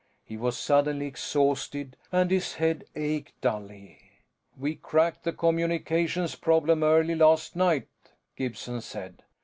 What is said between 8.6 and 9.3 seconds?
said.